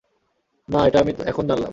না, 0.69 0.79
এটা 0.87 0.99
আমি 0.99 1.11
এখন 1.25 1.43
জানলাম। 1.47 1.69